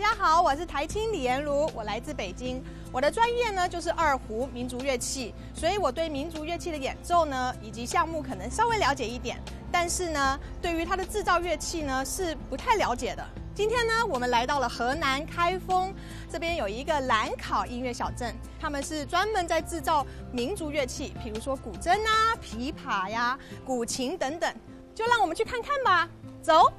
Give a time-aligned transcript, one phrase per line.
[0.00, 2.62] 大家好，我是台青李延如，我来自北京。
[2.92, 9.42] 我的专业呢就是二胡民族乐器，所以我对民族乐器的演奏呢以及项目可能稍微了解一点，
[9.72, 13.26] 但是呢，对于它的制造乐器呢是不太了解的。
[13.56, 15.92] 今天呢，我们来到了河南开封，
[16.30, 24.54] 这边有一个兰考音乐小镇，他们是专门在制造民族乐器，比如说古筝啊、琵琶呀、古琴等等，
[24.94, 26.08] 就让我们去看看吧，
[26.40, 26.72] 走。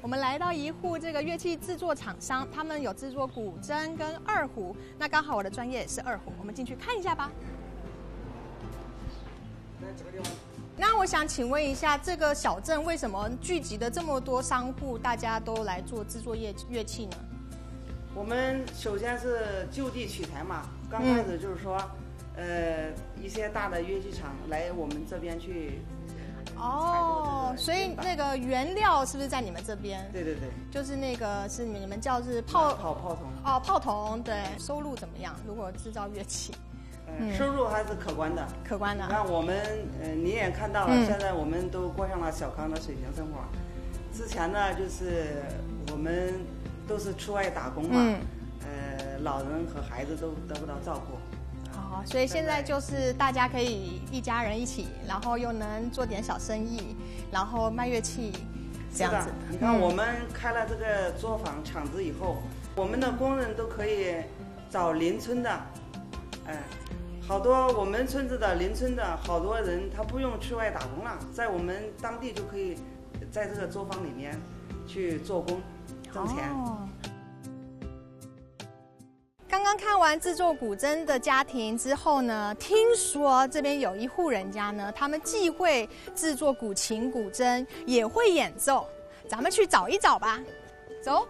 [0.00, 4.74] 我们来到一户这个乐器制作厂商，他们有制作古筝跟二胡。
[4.96, 7.30] 那刚好我的专业也是二胡，我们进去看一下吧。
[10.76, 17.16] 那我想请问一下，这个小镇为什么聚集的这么多商户，大家都来做制作乐乐器呢？
[18.14, 21.76] 我们首先是就地取材嘛，刚开始就是说，
[22.36, 25.80] 呃，一些大的乐器厂来我们这边去。
[26.60, 30.08] 哦，所以那个原料是不是在你们这边？
[30.12, 35.34] 对对对，就是那个是你们叫是炮炮炮筒哦，炮筒对，收入怎么样？
[35.46, 36.52] 如果制造乐器，
[37.06, 39.06] 嗯，收入还是可观的，可观的。
[39.08, 39.56] 那我们
[40.02, 43.40] 呃，你也看到了，现在我们都过上了小康的水平生活。
[44.12, 45.42] 之前呢，就是
[45.92, 46.34] 我们
[46.88, 48.18] 都是出外打工嘛，
[48.62, 51.16] 呃，老人和孩子都得不到照顾。
[51.90, 56.94] 好，所以现在就是大家可以一家人一起，然后又能做点小生意，
[57.32, 58.32] 然后卖乐器，
[58.94, 59.30] 这样子。
[59.50, 62.36] 你看，我们开了这个作坊厂子以后，
[62.76, 64.16] 我们的工人都可以
[64.68, 65.50] 找邻村的，
[66.46, 66.62] 哎，
[67.26, 72.76] 好多我们村子的邻村的好多人，他不用去外打工了，在我们当地就可以
[73.30, 74.38] 在这个作坊里面
[74.86, 75.60] 去做工
[76.12, 76.36] 挣钱。
[76.36, 76.88] 刚刚
[79.78, 88.84] 看完制作古筝的家庭之后呢，听说这边有一户人家呢，他们既会制作古琴、古筝，也会演奏。
[89.28, 90.40] 咱们去找一找吧，
[91.00, 91.28] 走。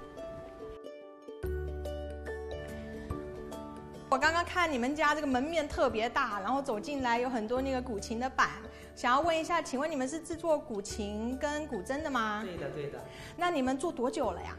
[4.08, 8.48] 我刚刚看你们家这个门面特别大，然后走进来有很多那个古琴的板，
[8.96, 12.42] 想要问一下，请问你们是制作古琴跟古筝的吗？
[12.42, 12.98] 对的，对的。
[13.36, 14.56] 那你们做多久了呀？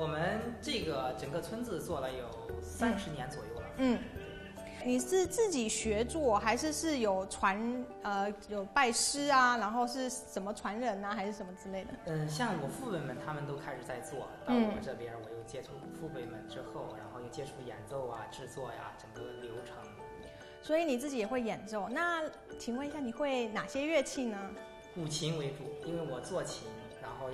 [0.00, 2.24] 我们这个整个村子做了有
[2.62, 3.66] 三十年左右了。
[3.76, 3.98] 嗯，
[4.82, 9.58] 你是自己学做，还是是有传呃有拜师啊？
[9.58, 11.90] 然后是什么传人啊，还是什么之类的？
[12.06, 19.76] 嗯，像我父辈们他们都开始在做，到我们这边我又接触父辈们之后，然后又接触演奏啊、制作呀，整个流程。
[20.62, 21.90] 所以你自己也会演奏？
[21.90, 22.22] 那
[22.58, 24.38] 请问一下，你会哪些乐器呢？
[24.94, 26.66] 古琴为主，因为我做琴。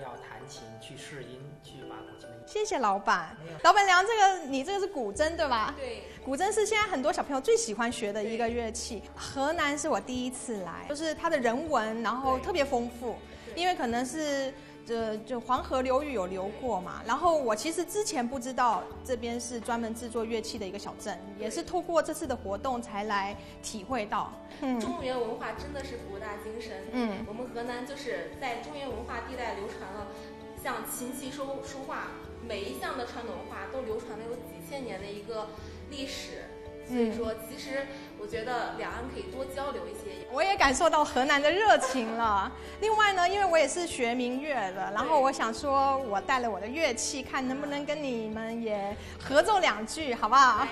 [0.02, 2.46] 要弹琴去试音，去把古琴的。
[2.46, 5.74] 谢谢老板，老板娘，这个你这个是古筝对吧？
[5.76, 9.02] 对，古筝是现在很多小朋友最喜欢学的一个乐器。
[9.14, 13.16] 河南是我第一次来，就是它的人文，然后特别丰富，
[13.54, 14.52] 因为可能是。
[14.86, 24.32] 这就黄河流域有流过嘛，然后我其实之前不知道这边是专门制作乐器的一个小镇，也是透过这次的活动才来体会到。
[24.80, 26.84] 中原文化真的是博大精深。
[26.92, 30.06] 嗯，我们河南就是在中原文化地带流传了，
[30.62, 32.12] 像琴棋书书画
[32.46, 35.48] 每一项的传统文化都流传了有几千年的一个
[35.90, 36.44] 历史。
[36.88, 37.86] 所以说，其实
[38.18, 40.26] 我觉得两岸可以多交流一些。
[40.32, 42.50] 我也感受到河南的热情了。
[42.80, 50.66] 另外呢，因为我也是学民乐的，然后我想说，我带了我的乐器，看能不能跟你们也合奏两句，好不好？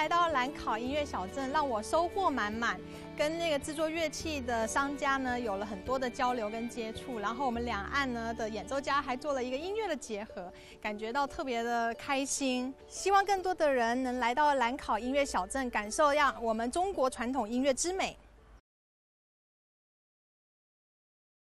[0.00, 2.80] 来到兰考音乐小镇，让我收获满满，
[3.18, 10.50] 跟那个制作乐器的商家呢有了很多的交流跟接触，然后我们两岸呢的演奏家还做了一个音乐的结合，
[10.80, 12.74] 感觉到特别的开心。
[12.88, 18.16] 希望更多的人能来到兰考音乐小镇，感受一下我们中国传统音乐之美。